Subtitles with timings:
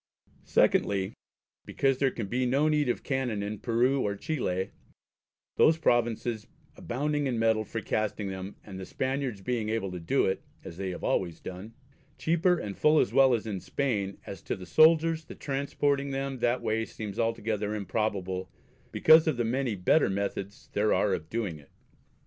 [0.45, 1.13] Secondly,
[1.63, 4.71] because their can be no need of canon in Peru or Chile,
[5.57, 10.25] those provinces abounding in metal for casting them, and the Spaniards being able to do
[10.25, 11.73] it (as they always have done)
[12.17, 16.09] cheaper and full as well as in Spain, and as to the Soldiers, the transporting
[16.09, 18.49] them that way seems altogether improbable
[18.91, 21.69] because of the many better methods there are of doing it.